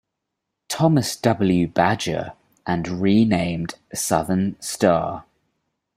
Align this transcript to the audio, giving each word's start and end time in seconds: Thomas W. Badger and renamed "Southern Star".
Thomas 0.67 1.15
W. 1.17 1.67
Badger 1.67 2.33
and 2.65 2.87
renamed 3.03 3.75
"Southern 3.93 4.59
Star". 4.59 5.25